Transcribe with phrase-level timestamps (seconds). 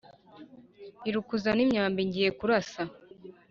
[1.07, 2.81] Iruka uzane imyambi ngiye kurasa